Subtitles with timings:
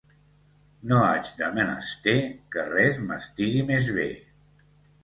[0.91, 2.17] No haig de menester
[2.57, 4.13] que res m'estigui més bé.